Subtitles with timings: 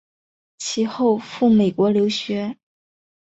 [0.57, 2.57] 其后赴美国留学。